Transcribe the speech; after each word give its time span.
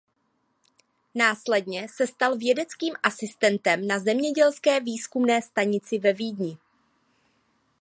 Následně 1.15 1.87
se 1.89 2.07
stal 2.07 2.37
vědeckým 2.37 2.93
asistentem 3.03 3.87
na 3.87 3.99
zemědělské 3.99 4.79
výzkumné 4.79 5.41
stanici 5.41 5.99
ve 5.99 6.13
Vídni. 6.13 6.57